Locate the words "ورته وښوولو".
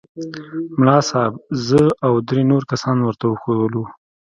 3.01-3.83